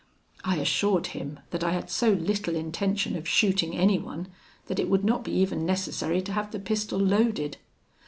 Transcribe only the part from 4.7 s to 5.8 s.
it would not be even